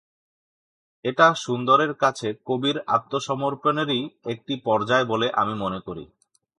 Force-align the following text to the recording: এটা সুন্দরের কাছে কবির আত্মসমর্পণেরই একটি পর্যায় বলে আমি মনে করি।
এটা 1.05 1.27
সুন্দরের 1.37 1.91
কাছে 1.93 2.27
কবির 2.45 2.77
আত্মসমর্পণেরই 2.87 4.01
একটি 4.25 4.53
পর্যায় 4.65 5.05
বলে 5.05 5.27
আমি 5.31 5.53
মনে 5.55 5.79
করি। 5.87 6.03